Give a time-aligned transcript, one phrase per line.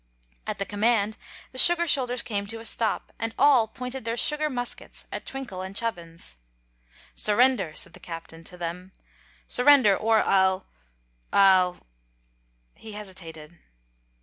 [0.47, 1.15] At the command,
[1.51, 5.61] the sugar soldiers came to a stop, and all pointed their sugar muskets at Twinkle
[5.61, 6.37] and Chubbins.
[7.13, 8.93] "Surrender!" said the Captain to them.
[9.45, 10.65] "Surrender, or I'll
[11.31, 11.85] I'll"
[12.83, 13.59] He hesitated.